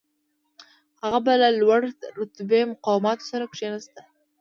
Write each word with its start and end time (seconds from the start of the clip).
هغه 1.01 1.19
به 1.25 1.33
له 1.41 1.49
لوړ 1.61 1.81
رتبه 2.19 2.59
مقاماتو 2.71 3.29
سره 3.31 3.45
کښېناسته. 3.53 4.01